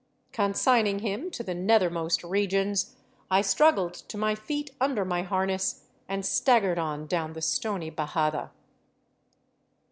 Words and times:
Consigning 0.31 0.97
him 0.97 1.29
to 1.29 1.43
the 1.43 1.53
nethermost 1.53 2.23
regions, 2.23 2.95
I 3.29 3.41
struggled 3.41 3.93
to 3.93 4.17
my 4.17 4.33
feet 4.33 4.71
under 4.81 5.05
my 5.05 5.21
harness 5.21 5.83
and 6.09 6.25
staggered 6.25 6.79
on 6.79 7.05
down 7.05 7.33
the 7.33 7.41
stony 7.43 7.91
bajada. 7.91 8.49